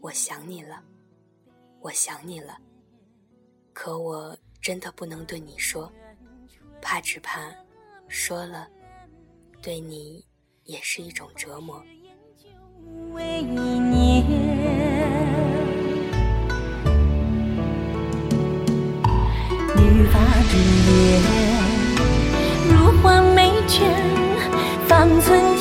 [0.00, 0.80] 我想你了，
[1.80, 2.56] 我想你了，
[3.72, 5.92] 可我真的不能对你说，
[6.80, 7.52] 怕只怕
[8.06, 8.68] 说了，
[9.60, 10.24] 对你
[10.62, 11.82] 也是一种折磨。
[11.82, 11.88] 女
[20.12, 20.56] 发之
[20.86, 21.20] 恋，
[22.70, 23.82] 如画眉卷，
[24.86, 25.56] 方寸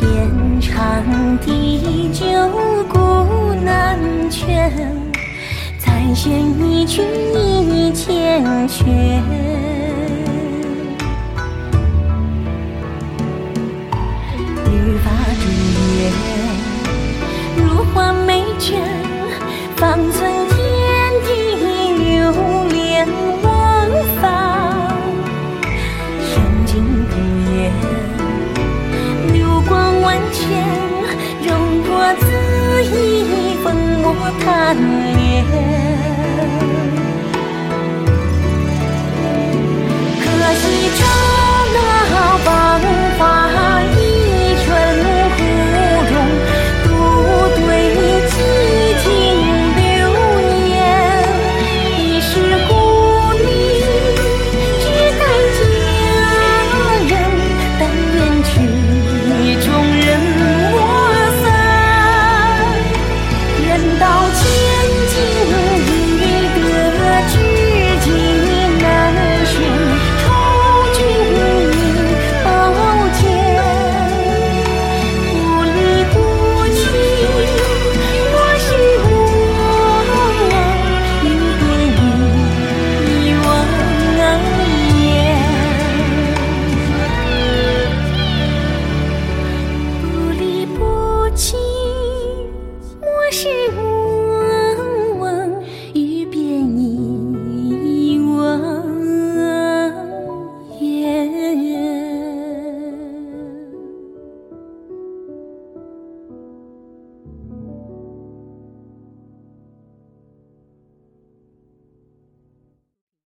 [0.00, 2.24] 天长地久
[2.88, 3.98] 古难
[4.30, 4.72] 全，
[5.76, 7.02] 再选一曲
[7.34, 9.47] 一千阙。
[32.94, 34.76] 一份我贪
[35.16, 35.97] 恋。